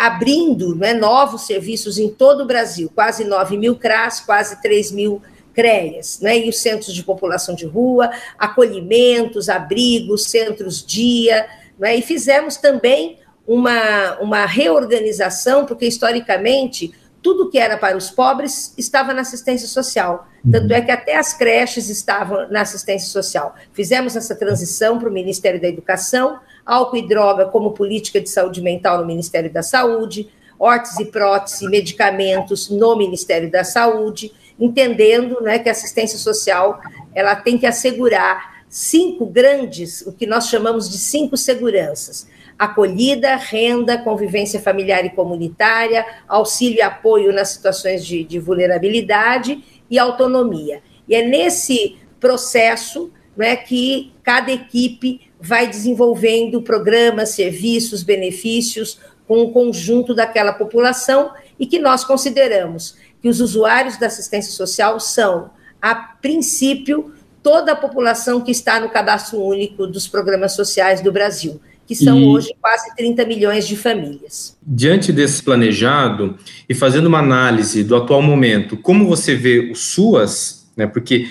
abrindo 0.00 0.74
né, 0.74 0.92
novos 0.92 1.46
serviços 1.46 1.96
em 1.96 2.08
todo 2.08 2.42
o 2.42 2.46
Brasil, 2.46 2.90
quase 2.92 3.24
9 3.24 3.56
mil 3.56 3.76
CRAS, 3.76 4.18
quase 4.18 4.60
3 4.60 4.90
mil 4.90 5.22
CREAS, 5.54 6.18
né, 6.20 6.38
e 6.38 6.48
os 6.48 6.58
centros 6.58 6.92
de 6.92 7.04
população 7.04 7.54
de 7.54 7.66
rua, 7.66 8.10
acolhimentos, 8.36 9.48
abrigos, 9.48 10.24
centros 10.24 10.84
dia, 10.84 11.46
né, 11.78 11.96
e 11.96 12.02
fizemos 12.02 12.56
também 12.56 13.20
uma, 13.46 14.18
uma 14.20 14.44
reorganização, 14.44 15.64
porque 15.64 15.86
historicamente 15.86 16.92
tudo 17.22 17.50
que 17.50 17.58
era 17.58 17.76
para 17.76 17.96
os 17.96 18.10
pobres 18.10 18.74
estava 18.78 19.12
na 19.12 19.20
assistência 19.22 19.68
social. 19.68 20.26
Tanto 20.50 20.70
uhum. 20.70 20.76
é 20.76 20.80
que 20.80 20.90
até 20.90 21.16
as 21.16 21.34
creches 21.34 21.88
estavam 21.90 22.48
na 22.48 22.62
assistência 22.62 23.08
social. 23.08 23.54
Fizemos 23.72 24.16
essa 24.16 24.34
transição 24.34 24.98
para 24.98 25.08
o 25.08 25.12
Ministério 25.12 25.60
da 25.60 25.68
Educação, 25.68 26.40
álcool 26.64 26.96
e 26.96 27.06
droga 27.06 27.46
como 27.46 27.72
política 27.72 28.20
de 28.20 28.30
saúde 28.30 28.62
mental 28.62 28.98
no 28.98 29.06
Ministério 29.06 29.52
da 29.52 29.62
Saúde, 29.62 30.30
órtese 30.58 31.02
e 31.02 31.06
prótese, 31.06 31.68
medicamentos 31.68 32.70
no 32.70 32.96
Ministério 32.96 33.50
da 33.50 33.64
Saúde, 33.64 34.32
entendendo 34.58 35.40
né, 35.40 35.58
que 35.58 35.68
a 35.68 35.72
assistência 35.72 36.18
social 36.18 36.80
ela 37.14 37.34
tem 37.34 37.58
que 37.58 37.66
assegurar 37.66 38.62
cinco 38.68 39.26
grandes, 39.26 40.02
o 40.06 40.12
que 40.12 40.26
nós 40.26 40.48
chamamos 40.48 40.88
de 40.88 40.96
cinco 40.96 41.36
seguranças 41.36 42.26
acolhida, 42.60 43.36
renda, 43.36 43.96
convivência 43.96 44.60
familiar 44.60 45.02
e 45.02 45.08
comunitária, 45.08 46.04
auxílio 46.28 46.76
e 46.76 46.82
apoio 46.82 47.32
nas 47.32 47.48
situações 47.48 48.04
de, 48.04 48.22
de 48.22 48.38
vulnerabilidade 48.38 49.64
e 49.88 49.98
autonomia. 49.98 50.82
E 51.08 51.14
é 51.14 51.26
nesse 51.26 51.96
processo 52.20 53.10
né, 53.34 53.56
que 53.56 54.12
cada 54.22 54.52
equipe 54.52 55.22
vai 55.40 55.66
desenvolvendo 55.66 56.60
programas, 56.60 57.30
serviços, 57.30 58.02
benefícios, 58.02 59.00
com 59.26 59.40
o 59.40 59.52
conjunto 59.52 60.14
daquela 60.14 60.52
população 60.52 61.30
e 61.58 61.66
que 61.66 61.78
nós 61.78 62.04
consideramos 62.04 62.94
que 63.22 63.28
os 63.28 63.40
usuários 63.40 63.96
da 63.96 64.08
assistência 64.08 64.52
social 64.52 65.00
são, 65.00 65.50
a 65.80 65.94
princípio, 65.94 67.14
toda 67.42 67.72
a 67.72 67.76
população 67.76 68.42
que 68.42 68.50
está 68.50 68.78
no 68.78 68.90
cadastro 68.90 69.42
único 69.42 69.86
dos 69.86 70.06
programas 70.06 70.52
sociais 70.52 71.00
do 71.00 71.10
Brasil, 71.10 71.58
que 71.90 71.96
são 71.96 72.20
e, 72.20 72.24
hoje 72.24 72.54
quase 72.60 72.94
30 72.94 73.24
milhões 73.24 73.66
de 73.66 73.76
famílias. 73.76 74.56
Diante 74.64 75.12
desse 75.12 75.42
planejado 75.42 76.38
e 76.68 76.72
fazendo 76.72 77.08
uma 77.08 77.18
análise 77.18 77.82
do 77.82 77.96
atual 77.96 78.22
momento, 78.22 78.76
como 78.76 79.08
você 79.08 79.34
vê 79.34 79.72
o 79.72 79.74
SUAS, 79.74 80.70
né, 80.76 80.86
porque 80.86 81.28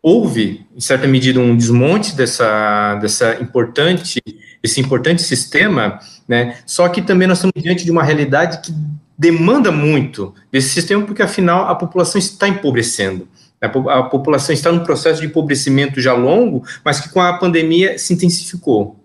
houve, 0.00 0.64
em 0.76 0.80
certa 0.80 1.08
medida, 1.08 1.40
um 1.40 1.56
desmonte 1.56 2.14
dessa, 2.14 2.94
dessa 3.02 3.34
importante, 3.42 4.22
esse 4.62 4.80
importante 4.80 5.22
sistema, 5.22 5.98
né, 6.28 6.56
só 6.64 6.88
que 6.88 7.02
também 7.02 7.26
nós 7.26 7.38
estamos 7.38 7.60
diante 7.60 7.84
de 7.84 7.90
uma 7.90 8.04
realidade 8.04 8.60
que 8.60 8.72
demanda 9.18 9.72
muito 9.72 10.32
desse 10.52 10.68
sistema, 10.68 11.04
porque 11.04 11.22
afinal 11.22 11.66
a 11.66 11.74
população 11.74 12.20
está 12.20 12.46
empobrecendo. 12.46 13.26
A, 13.60 14.02
população 14.04 14.54
está 14.54 14.70
num 14.70 14.84
processo 14.84 15.20
de 15.20 15.26
empobrecimento 15.26 16.00
já 16.00 16.12
longo, 16.12 16.62
mas 16.84 17.00
que 17.00 17.08
com 17.08 17.20
a 17.20 17.38
pandemia 17.38 17.98
se 17.98 18.14
intensificou. 18.14 19.00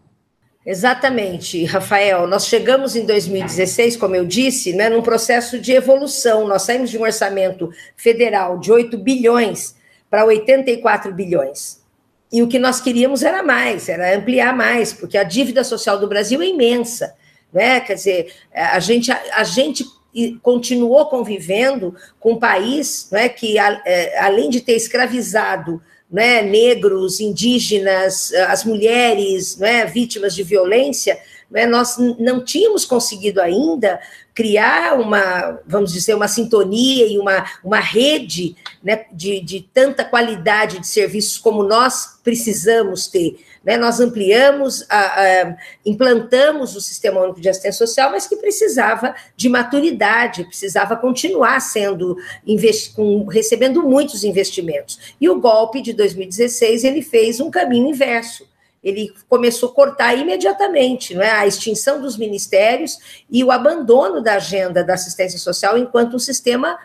Exatamente, 0.63 1.65
Rafael. 1.65 2.27
Nós 2.27 2.45
chegamos 2.45 2.95
em 2.95 3.03
2016, 3.05 3.97
como 3.97 4.15
eu 4.15 4.25
disse, 4.25 4.73
né, 4.73 4.89
num 4.89 5.01
processo 5.01 5.57
de 5.57 5.71
evolução. 5.71 6.47
Nós 6.47 6.61
saímos 6.61 6.91
de 6.91 6.97
um 6.97 7.01
orçamento 7.01 7.71
federal 7.95 8.59
de 8.59 8.71
8 8.71 8.95
bilhões 8.97 9.75
para 10.09 10.23
84 10.23 11.11
bilhões. 11.13 11.81
E 12.31 12.43
o 12.43 12.47
que 12.47 12.59
nós 12.59 12.79
queríamos 12.79 13.23
era 13.23 13.41
mais, 13.41 13.89
era 13.89 14.15
ampliar 14.15 14.55
mais, 14.55 14.93
porque 14.93 15.17
a 15.17 15.23
dívida 15.23 15.63
social 15.63 15.99
do 15.99 16.07
Brasil 16.07 16.41
é 16.41 16.45
imensa. 16.45 17.15
Né? 17.51 17.79
Quer 17.81 17.95
dizer, 17.95 18.33
a 18.53 18.79
gente, 18.79 19.11
a 19.11 19.43
gente 19.43 19.83
continuou 20.43 21.07
convivendo 21.07 21.95
com 22.19 22.33
um 22.33 22.39
país 22.39 23.09
né, 23.11 23.27
que, 23.29 23.57
é, 23.57 24.19
além 24.19 24.49
de 24.49 24.61
ter 24.61 24.75
escravizado 24.75 25.81
né, 26.11 26.41
negros, 26.41 27.19
indígenas, 27.19 28.33
as 28.49 28.65
mulheres, 28.65 29.57
né, 29.57 29.85
vítimas 29.85 30.35
de 30.35 30.43
violência, 30.43 31.17
né, 31.49 31.65
nós 31.65 31.97
não 32.19 32.43
tínhamos 32.43 32.85
conseguido 32.85 33.41
ainda 33.41 33.99
criar 34.33 34.99
uma, 34.99 35.59
vamos 35.65 35.91
dizer, 35.91 36.15
uma 36.15 36.27
sintonia 36.27 37.05
e 37.07 37.19
uma, 37.19 37.45
uma 37.63 37.79
rede 37.79 38.55
né, 38.83 39.05
de, 39.11 39.41
de 39.41 39.61
tanta 39.73 40.03
qualidade 40.03 40.79
de 40.79 40.87
serviços 40.87 41.37
como 41.37 41.63
nós 41.63 42.19
precisamos 42.23 43.07
ter. 43.07 43.37
Né? 43.63 43.77
Nós 43.77 43.99
ampliamos, 43.99 44.85
a, 44.89 44.99
a, 44.99 45.55
implantamos 45.85 46.75
o 46.75 46.81
Sistema 46.81 47.21
Único 47.21 47.39
de 47.39 47.49
Assistência 47.49 47.85
Social, 47.85 48.11
mas 48.11 48.27
que 48.27 48.35
precisava 48.35 49.15
de 49.35 49.49
maturidade, 49.49 50.45
precisava 50.45 50.95
continuar 50.95 51.59
sendo 51.59 52.17
com, 52.95 53.25
recebendo 53.25 53.83
muitos 53.83 54.23
investimentos. 54.23 55.15
E 55.19 55.29
o 55.29 55.39
golpe 55.39 55.81
de 55.81 55.93
2016 55.93 56.83
ele 56.83 57.01
fez 57.01 57.39
um 57.39 57.51
caminho 57.51 57.89
inverso 57.89 58.49
ele 58.83 59.13
começou 59.29 59.69
a 59.69 59.73
cortar 59.73 60.15
imediatamente 60.15 61.13
não 61.13 61.21
é? 61.21 61.29
a 61.29 61.45
extinção 61.45 62.01
dos 62.01 62.17
ministérios 62.17 62.97
e 63.29 63.43
o 63.43 63.51
abandono 63.51 64.21
da 64.21 64.35
agenda 64.35 64.83
da 64.83 64.95
assistência 64.95 65.37
social 65.37 65.77
enquanto 65.77 66.15
um 66.15 66.19
sistema 66.19 66.79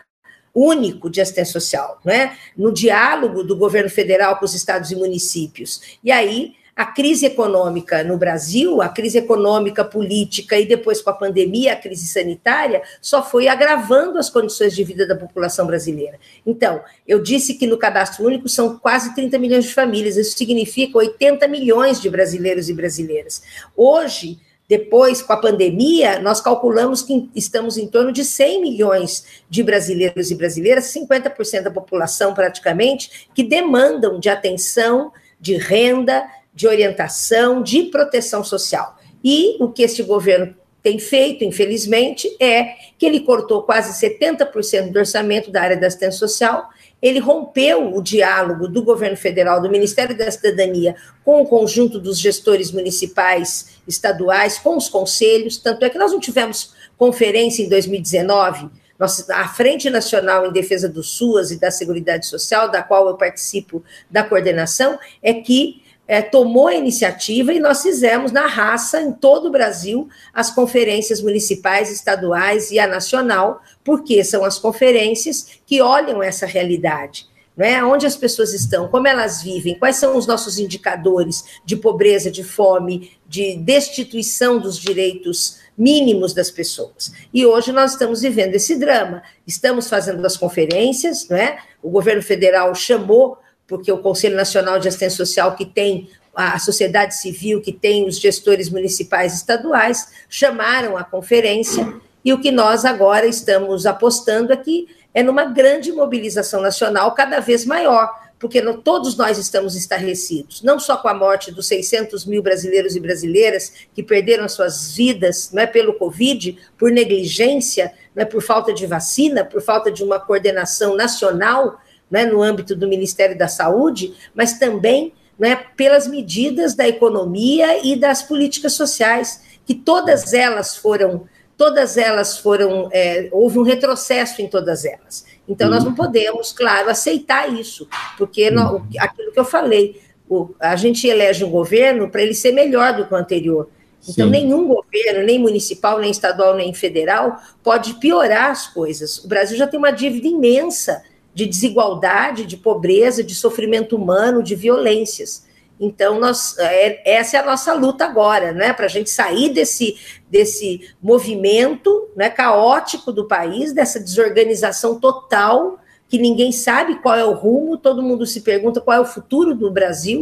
único 0.53 1.09
de 1.09 1.21
assistência 1.21 1.53
social, 1.53 1.99
não 2.03 2.13
é? 2.13 2.37
no 2.55 2.71
diálogo 2.71 3.43
do 3.43 3.55
governo 3.55 3.89
federal 3.89 4.37
com 4.37 4.45
os 4.45 4.53
estados 4.53 4.91
e 4.91 4.95
municípios. 4.95 5.97
E 6.03 6.11
aí 6.11 6.53
a 6.77 6.85
crise 6.85 7.25
econômica 7.25 8.03
no 8.03 8.17
Brasil, 8.17 8.83
a 8.83 8.87
crise 8.87 9.17
econômica, 9.17 9.83
política 9.83 10.59
e 10.59 10.65
depois 10.65 11.01
com 11.01 11.09
a 11.09 11.13
pandemia, 11.13 11.73
a 11.73 11.75
crise 11.75 12.05
sanitária, 12.05 12.83
só 13.01 13.23
foi 13.23 13.47
agravando 13.47 14.19
as 14.19 14.29
condições 14.29 14.75
de 14.75 14.83
vida 14.83 15.07
da 15.07 15.15
população 15.15 15.65
brasileira. 15.65 16.19
Então, 16.45 16.79
eu 17.07 17.19
disse 17.19 17.55
que 17.55 17.65
no 17.65 17.79
cadastro 17.79 18.27
único 18.27 18.47
são 18.47 18.77
quase 18.77 19.15
30 19.15 19.39
milhões 19.39 19.65
de 19.65 19.73
famílias, 19.73 20.17
isso 20.17 20.37
significa 20.37 20.99
80 20.99 21.47
milhões 21.47 21.99
de 21.99 22.11
brasileiros 22.11 22.69
e 22.69 22.73
brasileiras. 22.75 23.41
Hoje, 23.75 24.37
depois, 24.69 25.23
com 25.23 25.33
a 25.33 25.37
pandemia, 25.37 26.19
nós 26.19 26.41
calculamos 26.41 27.01
que 27.01 27.27
estamos 27.33 27.77
em 27.77 27.87
torno 27.87 28.11
de 28.11 28.23
100 28.23 28.61
milhões 28.61 29.25
de 29.49 29.63
brasileiros 29.63 30.29
e 30.29 30.35
brasileiras, 30.35 30.93
50% 30.93 31.63
da 31.63 31.71
população 31.71 32.35
praticamente, 32.35 33.27
que 33.33 33.41
demandam 33.41 34.19
de 34.19 34.29
atenção, 34.29 35.11
de 35.39 35.55
renda, 35.55 36.23
de 36.57 36.67
orientação, 36.67 37.61
de 37.61 37.83
proteção 37.83 38.43
social. 38.43 38.97
E 39.23 39.57
o 39.59 39.69
que 39.69 39.83
este 39.83 40.01
governo 40.01 40.55
tem 40.81 40.97
feito, 40.97 41.43
infelizmente, 41.43 42.35
é 42.39 42.73
que 42.97 43.05
ele 43.05 43.19
cortou 43.19 43.61
quase 43.61 43.93
70% 44.03 44.91
do 44.91 44.97
orçamento 44.97 45.51
da 45.51 45.61
área 45.61 45.77
da 45.77 45.85
assistência 45.85 46.17
social, 46.17 46.67
ele 46.99 47.19
rompeu 47.19 47.93
o 47.93 48.01
diálogo 48.01 48.67
do 48.67 48.81
governo 48.81 49.15
federal, 49.15 49.61
do 49.61 49.69
Ministério 49.69 50.17
da 50.17 50.31
Cidadania, 50.31 50.95
com 51.23 51.41
o 51.41 51.45
conjunto 51.45 51.99
dos 51.99 52.17
gestores 52.17 52.71
municipais, 52.71 53.77
estaduais, 53.87 54.57
com 54.57 54.75
os 54.75 54.89
conselhos, 54.89 55.57
tanto 55.57 55.85
é 55.85 55.91
que 55.91 55.97
nós 55.99 56.11
não 56.11 56.19
tivemos 56.19 56.73
conferência 56.97 57.61
em 57.61 57.69
2019, 57.69 58.67
nossa, 58.97 59.31
a 59.35 59.47
Frente 59.47 59.91
Nacional 59.91 60.47
em 60.47 60.51
Defesa 60.51 60.89
do 60.89 61.03
SUAS 61.03 61.51
e 61.51 61.59
da 61.59 61.69
Seguridade 61.69 62.25
Social, 62.25 62.71
da 62.71 62.81
qual 62.81 63.07
eu 63.07 63.15
participo 63.15 63.83
da 64.09 64.23
coordenação, 64.23 64.97
é 65.21 65.35
que 65.35 65.83
é, 66.07 66.21
tomou 66.21 66.67
a 66.67 66.75
iniciativa 66.75 67.53
e 67.53 67.59
nós 67.59 67.81
fizemos 67.81 68.31
na 68.31 68.47
raça, 68.47 69.01
em 69.01 69.11
todo 69.11 69.47
o 69.47 69.51
Brasil, 69.51 70.07
as 70.33 70.49
conferências 70.49 71.21
municipais, 71.21 71.91
estaduais 71.91 72.71
e 72.71 72.79
a 72.79 72.87
nacional, 72.87 73.61
porque 73.83 74.23
são 74.23 74.45
as 74.45 74.57
conferências 74.57 75.59
que 75.65 75.81
olham 75.81 76.23
essa 76.23 76.45
realidade. 76.45 77.27
Né? 77.55 77.83
Onde 77.83 78.05
as 78.05 78.15
pessoas 78.15 78.53
estão, 78.53 78.87
como 78.87 79.07
elas 79.07 79.41
vivem, 79.41 79.79
quais 79.79 79.95
são 79.95 80.15
os 80.15 80.27
nossos 80.27 80.59
indicadores 80.59 81.43
de 81.65 81.75
pobreza, 81.75 82.29
de 82.29 82.43
fome, 82.43 83.11
de 83.27 83.55
destituição 83.55 84.59
dos 84.59 84.77
direitos 84.77 85.57
mínimos 85.75 86.33
das 86.33 86.51
pessoas. 86.51 87.11
E 87.33 87.47
hoje 87.47 87.71
nós 87.71 87.93
estamos 87.93 88.21
vivendo 88.21 88.53
esse 88.53 88.75
drama. 88.75 89.23
Estamos 89.45 89.89
fazendo 89.89 90.23
as 90.23 90.37
conferências, 90.37 91.27
né? 91.29 91.57
o 91.81 91.89
governo 91.89 92.21
federal 92.21 92.75
chamou 92.75 93.39
porque 93.67 93.91
o 93.91 93.97
Conselho 93.97 94.35
Nacional 94.35 94.79
de 94.79 94.87
Assistência 94.87 95.17
Social, 95.17 95.55
que 95.55 95.65
tem 95.65 96.09
a 96.33 96.57
sociedade 96.59 97.15
civil, 97.15 97.61
que 97.61 97.71
tem 97.71 98.07
os 98.07 98.19
gestores 98.19 98.69
municipais 98.69 99.33
e 99.33 99.35
estaduais, 99.37 100.07
chamaram 100.29 100.95
a 100.95 101.03
conferência, 101.03 101.95
e 102.23 102.31
o 102.31 102.39
que 102.39 102.51
nós 102.51 102.85
agora 102.85 103.25
estamos 103.25 103.85
apostando 103.85 104.53
aqui 104.53 104.87
é 105.13 105.23
numa 105.23 105.45
grande 105.45 105.91
mobilização 105.91 106.61
nacional 106.61 107.13
cada 107.13 107.39
vez 107.39 107.65
maior, 107.65 108.07
porque 108.37 108.61
no, 108.61 108.77
todos 108.77 109.17
nós 109.17 109.39
estamos 109.39 109.75
estarrecidos, 109.75 110.61
não 110.61 110.79
só 110.79 110.97
com 110.97 111.07
a 111.07 111.13
morte 111.13 111.51
dos 111.51 111.67
600 111.67 112.25
mil 112.25 112.43
brasileiros 112.43 112.95
e 112.95 112.99
brasileiras 112.99 113.73
que 113.95 114.03
perderam 114.03 114.47
suas 114.47 114.93
vidas 114.95 115.49
não 115.51 115.63
é 115.63 115.65
pelo 115.65 115.95
Covid, 115.95 116.55
por 116.77 116.91
negligência, 116.91 117.91
não 118.15 118.21
é 118.21 118.25
por 118.25 118.43
falta 118.43 118.71
de 118.71 118.85
vacina, 118.85 119.43
por 119.43 119.61
falta 119.61 119.91
de 119.91 120.03
uma 120.03 120.19
coordenação 120.19 120.95
nacional 120.95 121.79
né, 122.09 122.25
no 122.25 122.41
âmbito 122.41 122.75
do 122.75 122.87
Ministério 122.87 123.37
da 123.37 123.47
Saúde, 123.47 124.13
mas 124.33 124.57
também 124.57 125.13
né, 125.37 125.55
pelas 125.75 126.07
medidas 126.07 126.73
da 126.73 126.87
economia 126.87 127.85
e 127.85 127.95
das 127.95 128.23
políticas 128.23 128.73
sociais, 128.73 129.43
que 129.65 129.75
todas 129.75 130.33
elas 130.33 130.75
foram, 130.75 131.27
todas 131.55 131.97
elas 131.97 132.37
foram, 132.37 132.89
é, 132.91 133.29
houve 133.31 133.59
um 133.59 133.63
retrocesso 133.63 134.41
em 134.41 134.47
todas 134.47 134.85
elas. 134.85 135.25
Então, 135.47 135.69
nós 135.69 135.83
não 135.83 135.91
uhum. 135.91 135.95
podemos, 135.95 136.51
claro, 136.51 136.89
aceitar 136.89 137.53
isso, 137.53 137.87
porque 138.17 138.49
uhum. 138.49 138.85
aquilo 138.99 139.31
que 139.31 139.39
eu 139.39 139.45
falei, 139.45 140.01
o, 140.29 140.49
a 140.59 140.75
gente 140.75 141.07
elege 141.07 141.43
um 141.43 141.49
governo 141.49 142.09
para 142.09 142.21
ele 142.21 142.33
ser 142.33 142.51
melhor 142.51 142.93
do 142.93 143.05
que 143.05 143.13
o 143.13 143.17
anterior. 143.17 143.69
Então, 144.07 144.25
Sim. 144.25 144.31
nenhum 144.31 144.67
governo, 144.67 145.25
nem 145.25 145.39
municipal, 145.39 145.99
nem 145.99 146.11
estadual, 146.11 146.55
nem 146.55 146.73
federal, 146.73 147.41
pode 147.63 147.95
piorar 147.95 148.51
as 148.51 148.67
coisas. 148.67 149.23
O 149.23 149.27
Brasil 149.27 149.57
já 149.57 149.67
tem 149.67 149.77
uma 149.77 149.91
dívida 149.91 150.27
imensa 150.27 151.03
de 151.37 151.45
desigualdade, 151.45 152.47
de 152.47 152.57
pobreza, 152.57 153.23
de 153.23 153.35
sofrimento 153.35 153.95
humano, 153.95 154.41
de 154.41 154.55
violências. 154.55 155.45
Então, 155.79 156.19
nós, 156.19 156.57
é, 156.57 157.17
essa 157.17 157.37
é 157.37 157.39
a 157.39 157.45
nossa 157.45 157.73
luta 157.73 158.05
agora, 158.05 158.51
né? 158.51 158.73
Para 158.73 158.85
a 158.85 158.89
gente 158.89 159.11
sair 159.11 159.53
desse, 159.53 159.97
desse 160.31 160.89
movimento 160.99 162.09
né, 162.15 162.27
caótico 162.27 163.11
do 163.11 163.27
país, 163.27 163.71
dessa 163.71 163.99
desorganização 163.99 164.99
total, 164.99 165.77
que 166.09 166.17
ninguém 166.17 166.51
sabe 166.51 166.95
qual 167.03 167.15
é 167.15 167.23
o 167.23 167.33
rumo, 167.33 167.77
todo 167.77 168.01
mundo 168.01 168.25
se 168.25 168.41
pergunta 168.41 168.81
qual 168.81 168.97
é 168.97 168.99
o 168.99 169.05
futuro 169.05 169.53
do 169.53 169.69
Brasil, 169.69 170.21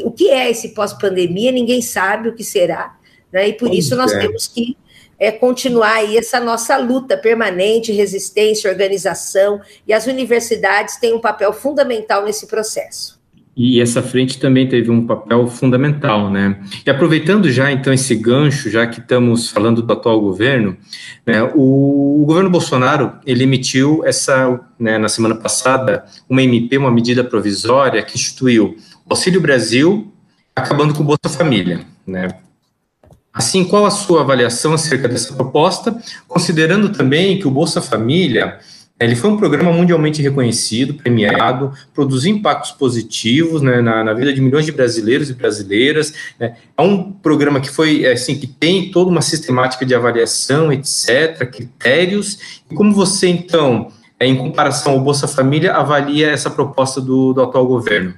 o 0.00 0.10
que 0.10 0.30
é 0.30 0.50
esse 0.50 0.70
pós-pandemia, 0.70 1.52
ninguém 1.52 1.82
sabe 1.82 2.30
o 2.30 2.34
que 2.34 2.42
será, 2.42 2.96
né? 3.30 3.48
E 3.48 3.52
por 3.52 3.68
pois 3.68 3.84
isso 3.84 3.94
nós 3.94 4.10
é. 4.10 4.20
temos 4.20 4.48
que 4.48 4.74
é 5.18 5.32
continuar 5.32 5.94
aí 5.94 6.16
essa 6.16 6.38
nossa 6.40 6.76
luta 6.76 7.16
permanente, 7.16 7.92
resistência, 7.92 8.70
organização, 8.70 9.60
e 9.86 9.92
as 9.92 10.06
universidades 10.06 10.96
têm 10.96 11.14
um 11.14 11.20
papel 11.20 11.52
fundamental 11.52 12.24
nesse 12.24 12.46
processo. 12.46 13.16
E 13.56 13.80
essa 13.80 14.02
frente 14.02 14.38
também 14.38 14.68
teve 14.68 14.90
um 14.90 15.06
papel 15.06 15.46
fundamental, 15.46 16.30
né? 16.30 16.60
E 16.84 16.90
aproveitando 16.90 17.50
já 17.50 17.72
então 17.72 17.90
esse 17.90 18.14
gancho, 18.14 18.68
já 18.68 18.86
que 18.86 19.00
estamos 19.00 19.50
falando 19.50 19.80
do 19.80 19.90
atual 19.90 20.20
governo, 20.20 20.76
né, 21.24 21.42
o, 21.54 22.22
o 22.22 22.26
governo 22.26 22.50
Bolsonaro 22.50 23.14
ele 23.24 23.44
emitiu 23.44 24.02
essa, 24.04 24.60
né, 24.78 24.98
na 24.98 25.08
semana 25.08 25.34
passada, 25.34 26.04
uma 26.28 26.42
MP, 26.42 26.76
uma 26.76 26.90
medida 26.90 27.24
provisória 27.24 28.02
que 28.02 28.16
instituiu 28.16 28.76
o 29.06 29.14
Auxílio 29.14 29.40
Brasil, 29.40 30.12
acabando 30.54 30.92
com 30.92 31.02
o 31.02 31.06
Bolsa 31.06 31.34
Família, 31.34 31.80
né? 32.06 32.28
Assim, 33.36 33.66
qual 33.66 33.84
a 33.84 33.90
sua 33.90 34.22
avaliação 34.22 34.72
acerca 34.72 35.06
dessa 35.06 35.34
proposta, 35.34 35.94
considerando 36.26 36.88
também 36.88 37.38
que 37.38 37.46
o 37.46 37.50
Bolsa 37.50 37.82
Família 37.82 38.58
ele 38.98 39.14
foi 39.14 39.28
um 39.28 39.36
programa 39.36 39.70
mundialmente 39.70 40.22
reconhecido, 40.22 40.94
premiado, 40.94 41.70
produziu 41.92 42.34
impactos 42.34 42.70
positivos 42.70 43.60
né, 43.60 43.82
na, 43.82 44.02
na, 44.02 44.14
vida 44.14 44.32
de 44.32 44.40
milhões 44.40 44.64
de 44.64 44.72
brasileiros 44.72 45.28
e 45.28 45.34
brasileiras. 45.34 46.14
Né. 46.40 46.56
É 46.74 46.80
um 46.80 47.12
programa 47.12 47.60
que 47.60 47.68
foi 47.68 48.06
assim 48.06 48.38
que 48.38 48.46
tem 48.46 48.90
toda 48.90 49.10
uma 49.10 49.20
sistemática 49.20 49.84
de 49.84 49.94
avaliação, 49.94 50.72
etc., 50.72 51.46
critérios. 51.52 52.62
E 52.70 52.74
como 52.74 52.94
você 52.94 53.28
então, 53.28 53.92
é, 54.18 54.26
em 54.26 54.34
comparação 54.34 54.92
ao 54.92 55.00
Bolsa 55.00 55.28
Família, 55.28 55.74
avalia 55.74 56.30
essa 56.30 56.48
proposta 56.48 56.98
do, 56.98 57.34
do 57.34 57.42
atual 57.42 57.66
governo? 57.66 58.14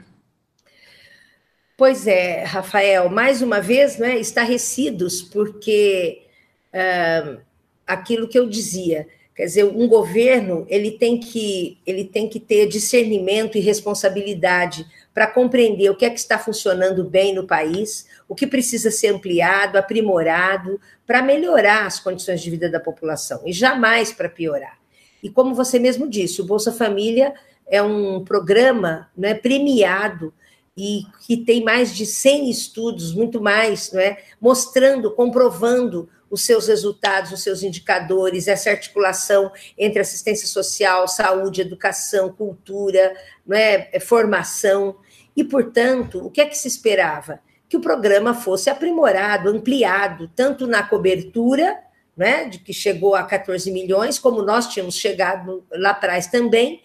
Pois 1.79 2.07
é, 2.07 2.45
Rafael, 2.45 3.09
mais 3.09 3.41
uma 3.41 3.61
vez, 3.61 3.97
né, 3.97 4.19
estarrecidos, 4.19 5.23
porque 5.23 6.27
uh, 6.75 7.41
aquilo 7.87 8.29
que 8.29 8.39
eu 8.39 8.47
dizia 8.47 9.07
Quer 9.39 9.45
dizer, 9.45 9.65
um 9.67 9.87
governo 9.87 10.67
ele 10.69 10.91
tem 10.91 11.21
que 11.21 11.79
ele 11.87 12.05
tem 12.05 12.29
que 12.29 12.41
ter 12.41 12.67
discernimento 12.67 13.57
e 13.57 13.61
responsabilidade 13.61 14.85
para 15.15 15.29
compreender 15.29 15.89
o 15.91 15.95
que 15.95 16.05
é 16.05 16.11
que 16.11 16.19
está 16.19 16.37
funcionando 16.41 17.05
bem 17.05 17.33
no 17.33 17.47
país, 17.47 18.09
o 18.29 18.35
que 18.35 18.49
precisa 18.49 18.91
ser 18.91 19.15
ampliado, 19.15 19.79
aprimorado 19.79 20.81
para 21.07 21.23
melhorar 21.23 21.87
as 21.87 22.01
condições 22.01 22.41
de 22.41 22.51
vida 22.51 22.69
da 22.69 22.81
população 22.81 23.41
e 23.47 23.53
jamais 23.53 24.13
para 24.13 24.29
piorar. 24.29 24.77
E 25.23 25.31
como 25.31 25.55
você 25.55 25.79
mesmo 25.79 26.11
disse, 26.11 26.41
o 26.41 26.45
Bolsa 26.45 26.73
Família 26.73 27.33
é 27.65 27.81
um 27.81 28.25
programa 28.25 29.09
né, 29.17 29.35
premiado 29.35 30.35
e 30.79 31.03
que 31.27 31.37
tem 31.37 31.65
mais 31.65 31.93
de 31.93 32.07
100 32.07 32.49
estudos, 32.49 33.13
muito 33.13 33.41
mais, 33.41 33.91
não 33.91 34.01
é, 34.01 34.23
mostrando, 34.41 35.11
comprovando 35.11 36.09
os 36.31 36.45
seus 36.45 36.69
resultados, 36.69 37.33
os 37.33 37.43
seus 37.43 37.65
indicadores, 37.65 38.47
essa 38.47 38.71
articulação 38.71 39.51
entre 39.77 40.01
assistência 40.01 40.47
social, 40.47 41.09
saúde, 41.09 41.63
educação, 41.63 42.33
cultura, 42.33 43.13
é, 43.51 43.97
é, 43.97 43.99
formação. 43.99 44.97
E, 45.37 45.43
portanto, 45.43 46.25
o 46.25 46.31
que 46.31 46.41
é 46.41 46.47
que 46.47 46.57
se 46.57 46.69
esperava? 46.69 47.41
Que 47.69 47.77
o 47.77 47.81
programa 47.81 48.33
fosse 48.33 48.71
aprimorado, 48.71 49.49
ampliado, 49.49 50.31
tanto 50.37 50.65
na 50.65 50.85
cobertura, 50.85 51.77
né, 52.17 52.45
de 52.45 52.61
que 52.61 52.73
chegou 52.73 53.17
a 53.17 53.25
14 53.25 53.71
milhões, 53.73 54.19
como 54.19 54.43
nós 54.43 54.69
tínhamos 54.69 54.95
chegado 54.95 55.65
lá 55.73 55.91
atrás 55.91 56.29
também, 56.29 56.83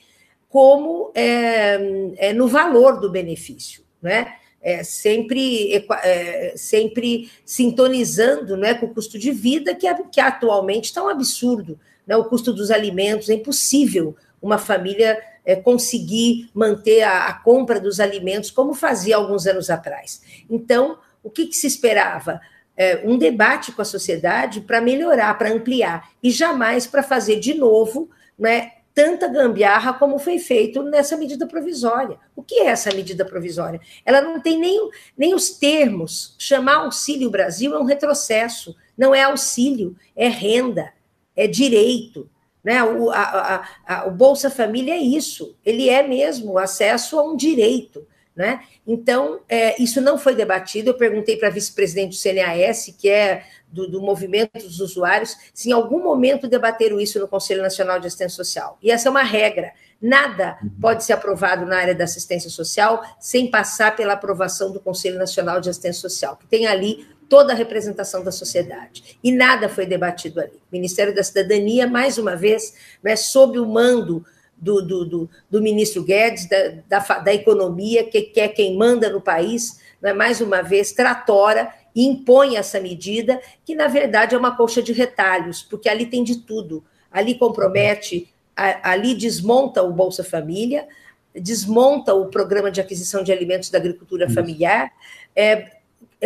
como 0.50 1.12
é, 1.16 1.80
é 2.18 2.34
no 2.34 2.48
valor 2.48 3.00
do 3.00 3.10
benefício. 3.10 3.83
Né? 4.04 4.36
é, 4.64 4.82
sempre, 4.82 5.86
é, 6.04 6.54
sempre 6.56 7.30
sintonizando 7.46 8.56
né, 8.56 8.74
com 8.74 8.86
o 8.86 8.94
custo 8.94 9.20
de 9.20 9.32
vida, 9.32 9.76
que, 9.76 9.94
que 10.06 10.22
atualmente 10.22 10.86
está 10.86 11.04
um 11.04 11.10
absurdo. 11.10 11.78
Né? 12.08 12.16
O 12.16 12.24
custo 12.24 12.54
dos 12.54 12.72
alimentos, 12.72 13.30
é 13.30 13.34
impossível 13.34 14.16
uma 14.42 14.58
família 14.58 15.22
é, 15.46 15.58
conseguir 15.58 16.50
manter 16.54 17.04
a, 17.04 17.26
a, 17.26 17.34
compra 17.34 17.80
dos 17.80 18.00
alimentos 18.00 18.50
como 18.50 18.74
fazia 18.74 19.18
alguns 19.18 19.46
anos 19.46 19.70
atrás. 19.70 20.22
Então, 20.50 20.98
o 21.22 21.30
que, 21.30 21.48
que 21.48 21.58
se 21.58 21.68
esperava? 21.68 22.40
É, 22.76 23.02
um 23.06 23.18
debate 23.18 23.72
com 23.72 23.82
a 23.82 23.86
sociedade 23.86 24.62
para 24.62 24.82
melhorar, 24.82 25.38
para 25.38 25.52
ampliar, 25.52 26.10
e 26.24 26.32
jamais 26.32 26.88
para 26.88 27.04
fazer 27.04 27.40
de 27.40 27.54
novo 27.54 28.10
né, 28.40 28.72
tanta 28.94 29.28
gambiarra 29.28 29.94
como 29.94 30.20
foi 30.20 30.38
feito 30.38 30.84
nessa 30.84 31.18
medida 31.18 31.48
provisória. 31.48 32.20
O 32.36 32.44
que 32.44 32.56
é 32.56 32.68
essa 32.68 32.94
medida 32.94 33.26
provisória? 33.26 33.82
Ela 34.06 34.22
não 34.22 34.40
tem 34.40 34.60
nem, 34.60 34.90
nem 35.18 35.34
os 35.34 35.52
termos. 35.52 36.36
Chamar 36.38 36.76
Auxílio 36.78 37.30
Brasil 37.30 37.74
é 37.74 37.80
um 37.80 37.86
retrocesso. 37.86 38.76
Não 38.98 39.14
é 39.14 39.24
auxílio, 39.24 39.96
é 40.16 40.28
renda, 40.28 40.94
é 41.36 41.48
direito. 41.48 42.30
Né? 42.64 42.84
O, 42.84 43.10
a, 43.10 43.22
a, 43.22 43.68
a, 43.86 44.08
o 44.08 44.12
Bolsa 44.12 44.50
Família 44.50 44.94
é 44.94 45.00
isso. 45.00 45.58
Ele 45.66 45.90
é 45.90 46.08
mesmo 46.08 46.58
acesso 46.58 47.20
a 47.20 47.24
um 47.24 47.36
direito. 47.36 48.08
Né? 48.36 48.62
Então, 48.88 49.42
é, 49.48 49.80
isso 49.82 50.02
não 50.02 50.18
foi 50.18 50.34
debatido. 50.34 50.90
Eu 50.90 50.96
perguntei 50.96 51.38
para 51.38 51.50
a 51.50 51.52
vice-presidente 51.52 52.10
do 52.10 52.16
CNAS, 52.16 52.92
que 52.98 53.08
é 53.08 53.44
do, 53.72 53.88
do, 53.88 54.02
movimento 54.02 54.54
dos 54.54 54.80
usuários, 54.80 55.38
se 55.54 55.70
em 55.70 55.72
algum 55.72 56.02
momento 56.02 56.48
debateram 56.48 57.00
isso 57.00 57.20
no 57.20 57.28
Conselho 57.28 57.62
Nacional 57.62 58.00
de 58.00 58.08
Assistência 58.08 58.36
Social. 58.36 58.78
E 58.82 58.92
essa 58.92 59.08
é 59.08 59.12
uma 59.12 59.24
regra. 59.24 59.72
Nada 60.02 60.58
uhum. 60.62 60.70
pode 60.82 61.04
ser 61.04 61.14
aprovado 61.14 61.66
na 61.66 61.78
área 61.78 61.96
da 61.96 62.04
assistência 62.04 62.50
social 62.50 63.04
sem 63.20 63.50
passar 63.50 63.96
pela 63.96 64.14
aprovação 64.14 64.72
do 64.72 64.80
Conselho 64.80 65.18
Nacional 65.18 65.62
de 65.62 65.70
Assistência 65.70 66.02
Social, 66.02 66.36
que 66.36 66.48
tem 66.48 66.66
ali 66.66 67.08
toda 67.30 67.54
a 67.54 67.56
representação 67.56 68.24
da 68.24 68.32
sociedade. 68.32 69.18
E 69.24 69.32
nada 69.32 69.70
foi 69.70 69.86
debatido 69.86 70.40
ali. 70.40 70.58
O 70.58 70.72
Ministério 70.72 71.16
da 71.16 71.24
Cidadania, 71.24 71.88
mais 71.88 72.18
uma 72.18 72.36
vez, 72.36 72.76
né, 73.02 73.16
sob 73.16 73.58
o 73.60 73.66
mando 73.66 74.26
do, 74.64 74.82
do, 74.82 75.06
do, 75.06 75.30
do 75.50 75.62
ministro 75.62 76.04
Guedes, 76.04 76.48
da, 76.48 76.58
da, 76.88 77.20
da, 77.20 77.34
economia, 77.34 78.04
que, 78.06 78.22
que 78.22 78.40
é 78.40 78.48
quem 78.48 78.78
manda 78.78 79.10
no 79.10 79.20
país, 79.20 79.82
né, 80.02 80.14
mais 80.14 80.40
uma 80.40 80.62
vez, 80.62 80.94
tratora 80.94 81.72
e 81.94 82.06
impõe 82.06 82.56
essa 82.56 82.80
medida, 82.80 83.40
que 83.66 83.76
na 83.76 83.88
verdade 83.88 84.34
é 84.34 84.38
uma 84.38 84.56
colcha 84.56 84.82
de 84.82 84.94
retalhos, 84.94 85.62
porque 85.62 85.90
ali 85.90 86.06
tem 86.06 86.24
de 86.24 86.38
tudo. 86.40 86.84
Ali 87.12 87.36
compromete, 87.36 88.34
ali 88.56 89.14
desmonta 89.14 89.84
o 89.84 89.92
Bolsa 89.92 90.24
Família, 90.24 90.88
desmonta 91.36 92.14
o 92.14 92.28
programa 92.28 92.72
de 92.72 92.80
aquisição 92.80 93.24
de 93.24 93.32
alimentos 93.32 93.70
da 93.70 93.78
agricultura 93.78 94.30
familiar, 94.30 94.92
é, 95.36 95.78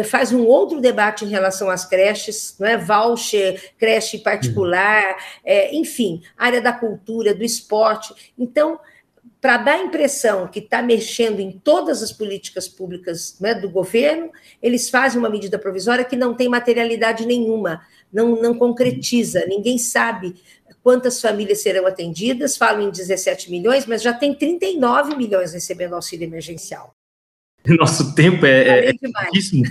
faz 0.03 0.31
um 0.31 0.45
outro 0.45 0.79
debate 0.79 1.25
em 1.25 1.29
relação 1.29 1.69
às 1.69 1.85
creches, 1.85 2.55
não 2.59 2.67
é? 2.67 2.77
Voucher, 2.77 3.73
creche 3.77 4.19
particular, 4.19 5.15
é, 5.43 5.75
enfim, 5.75 6.21
área 6.37 6.61
da 6.61 6.71
cultura, 6.71 7.33
do 7.33 7.43
esporte. 7.43 8.33
Então, 8.37 8.79
para 9.39 9.57
dar 9.57 9.73
a 9.75 9.83
impressão 9.83 10.47
que 10.47 10.59
está 10.59 10.81
mexendo 10.81 11.39
em 11.39 11.51
todas 11.51 12.01
as 12.01 12.11
políticas 12.11 12.67
públicas 12.67 13.39
né, 13.39 13.53
do 13.53 13.69
governo, 13.69 14.31
eles 14.61 14.89
fazem 14.89 15.19
uma 15.19 15.29
medida 15.29 15.59
provisória 15.59 16.05
que 16.05 16.15
não 16.15 16.33
tem 16.33 16.49
materialidade 16.49 17.25
nenhuma, 17.25 17.81
não, 18.11 18.41
não 18.41 18.57
concretiza, 18.57 19.45
ninguém 19.45 19.77
sabe 19.77 20.35
quantas 20.81 21.19
famílias 21.21 21.61
serão 21.61 21.85
atendidas, 21.85 22.55
falam 22.55 22.87
em 22.87 22.89
17 22.89 23.51
milhões, 23.51 23.85
mas 23.85 24.01
já 24.01 24.13
tem 24.13 24.33
39 24.33 25.15
milhões 25.15 25.53
recebendo 25.53 25.93
auxílio 25.93 26.25
emergencial. 26.25 26.96
Nosso 27.77 28.15
tempo 28.15 28.45
é, 28.45 28.89
é 28.89 28.93
pouquíssimo 28.93 29.63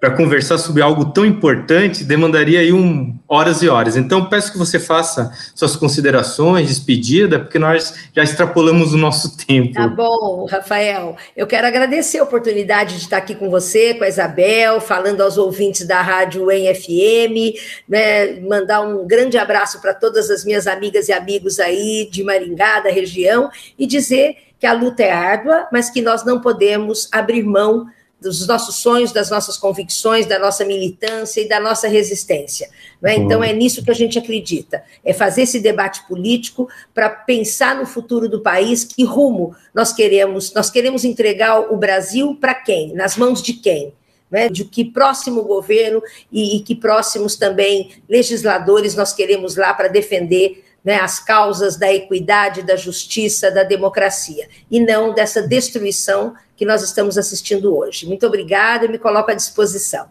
para 0.00 0.10
conversar 0.10 0.58
sobre 0.58 0.82
algo 0.82 1.12
tão 1.12 1.24
importante, 1.24 2.02
demandaria 2.02 2.60
aí 2.60 2.72
um, 2.72 3.16
horas 3.28 3.62
e 3.62 3.68
horas. 3.68 3.96
Então, 3.96 4.28
peço 4.28 4.52
que 4.52 4.58
você 4.58 4.80
faça 4.80 5.32
suas 5.54 5.76
considerações, 5.76 6.68
despedida, 6.68 7.38
porque 7.38 7.58
nós 7.58 8.08
já 8.14 8.22
extrapolamos 8.22 8.92
o 8.92 8.96
nosso 8.96 9.36
tempo. 9.36 9.74
Tá 9.74 9.86
bom, 9.86 10.46
Rafael. 10.50 11.16
Eu 11.36 11.46
quero 11.46 11.66
agradecer 11.66 12.18
a 12.18 12.24
oportunidade 12.24 12.96
de 12.96 13.02
estar 13.02 13.18
aqui 13.18 13.34
com 13.34 13.48
você, 13.48 13.94
com 13.94 14.04
a 14.04 14.08
Isabel, 14.08 14.80
falando 14.80 15.20
aos 15.20 15.38
ouvintes 15.38 15.86
da 15.86 16.02
Rádio 16.02 16.50
EM 16.50 17.54
né, 17.88 18.40
mandar 18.40 18.80
um 18.80 19.06
grande 19.06 19.38
abraço 19.38 19.80
para 19.80 19.94
todas 19.94 20.30
as 20.30 20.44
minhas 20.44 20.66
amigas 20.66 21.08
e 21.08 21.12
amigos 21.12 21.60
aí 21.60 22.08
de 22.10 22.24
Maringá, 22.24 22.80
da 22.80 22.90
região, 22.90 23.50
e 23.78 23.86
dizer 23.86 24.36
que 24.64 24.68
a 24.68 24.72
luta 24.72 25.02
é 25.02 25.12
árdua, 25.12 25.68
mas 25.70 25.90
que 25.90 26.00
nós 26.00 26.24
não 26.24 26.40
podemos 26.40 27.06
abrir 27.12 27.42
mão 27.42 27.86
dos 28.18 28.46
nossos 28.46 28.76
sonhos, 28.76 29.12
das 29.12 29.28
nossas 29.28 29.58
convicções, 29.58 30.24
da 30.24 30.38
nossa 30.38 30.64
militância 30.64 31.42
e 31.42 31.46
da 31.46 31.60
nossa 31.60 31.86
resistência. 31.86 32.70
Né? 32.98 33.14
Então, 33.16 33.44
é 33.44 33.52
nisso 33.52 33.84
que 33.84 33.90
a 33.90 33.94
gente 33.94 34.18
acredita: 34.18 34.82
é 35.04 35.12
fazer 35.12 35.42
esse 35.42 35.60
debate 35.60 36.08
político 36.08 36.66
para 36.94 37.10
pensar 37.10 37.76
no 37.76 37.84
futuro 37.84 38.26
do 38.26 38.40
país, 38.40 38.84
que 38.84 39.04
rumo 39.04 39.54
nós 39.74 39.92
queremos, 39.92 40.54
nós 40.54 40.70
queremos 40.70 41.04
entregar 41.04 41.70
o 41.70 41.76
Brasil 41.76 42.34
para 42.40 42.54
quem? 42.54 42.94
Nas 42.94 43.18
mãos 43.18 43.42
de 43.42 43.52
quem? 43.52 43.92
Né? 44.30 44.48
De 44.48 44.64
que 44.64 44.82
próximo 44.82 45.42
governo 45.42 46.00
e, 46.32 46.56
e 46.56 46.60
que 46.60 46.74
próximos 46.74 47.36
também 47.36 47.90
legisladores 48.08 48.94
nós 48.94 49.12
queremos 49.12 49.56
lá 49.56 49.74
para 49.74 49.88
defender 49.88 50.63
né, 50.84 50.96
as 50.96 51.18
causas 51.18 51.76
da 51.76 51.92
equidade, 51.92 52.62
da 52.62 52.76
justiça, 52.76 53.50
da 53.50 53.64
democracia, 53.64 54.48
e 54.70 54.78
não 54.78 55.14
dessa 55.14 55.40
destruição 55.40 56.34
que 56.56 56.64
nós 56.64 56.82
estamos 56.82 57.16
assistindo 57.16 57.74
hoje. 57.74 58.06
Muito 58.06 58.26
obrigada 58.26 58.84
e 58.84 58.88
me 58.88 58.98
coloco 58.98 59.30
à 59.30 59.34
disposição. 59.34 60.06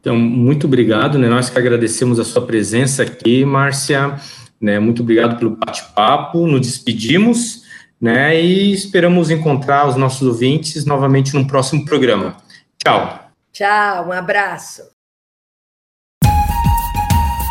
Então, 0.00 0.16
muito 0.16 0.66
obrigado, 0.66 1.18
né? 1.18 1.28
Nós 1.28 1.48
que 1.48 1.58
agradecemos 1.58 2.20
a 2.20 2.24
sua 2.24 2.46
presença 2.46 3.02
aqui, 3.02 3.44
Márcia. 3.44 4.20
Né? 4.60 4.78
Muito 4.78 5.02
obrigado 5.02 5.38
pelo 5.38 5.56
bate-papo. 5.56 6.46
Nos 6.46 6.60
despedimos. 6.60 7.64
né? 8.00 8.38
E 8.38 8.72
esperamos 8.72 9.30
encontrar 9.30 9.88
os 9.88 9.96
nossos 9.96 10.28
ouvintes 10.28 10.84
novamente 10.84 11.32
no 11.34 11.46
próximo 11.46 11.86
programa. 11.86 12.36
Tchau. 12.84 13.30
Tchau, 13.50 14.08
um 14.08 14.12
abraço. 14.12 14.93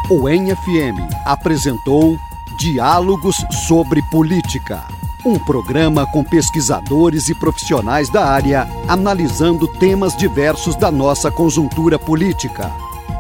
O 0.10 0.28
NFM 0.28 1.00
apresentou 1.24 2.20
Diálogos 2.58 3.38
sobre 3.66 4.02
Política, 4.12 4.84
um 5.26 5.40
programa 5.40 6.06
com 6.06 6.26
pesquisadores 6.26 7.30
e 7.30 7.34
profissionais 7.34 8.10
da 8.10 8.26
área 8.26 8.68
analisando 8.86 9.66
temas 9.66 10.16
diversos 10.18 10.76
da 10.76 10.92
nossa 10.92 11.32
conjuntura 11.32 11.98
política. 11.98 12.70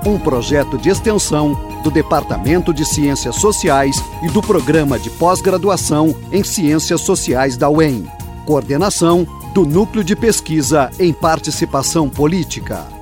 Um 0.05 0.19
projeto 0.19 0.77
de 0.77 0.89
extensão 0.89 1.53
do 1.83 1.89
Departamento 1.89 2.73
de 2.73 2.85
Ciências 2.85 3.37
Sociais 3.37 3.95
e 4.21 4.27
do 4.27 4.41
Programa 4.41 4.99
de 4.99 5.09
Pós-Graduação 5.09 6.13
em 6.33 6.43
Ciências 6.43 6.99
Sociais 6.99 7.55
da 7.55 7.69
UEM. 7.69 8.05
Coordenação 8.45 9.25
do 9.53 9.65
Núcleo 9.65 10.03
de 10.03 10.17
Pesquisa 10.17 10.91
em 10.99 11.13
Participação 11.13 12.09
Política. 12.09 12.92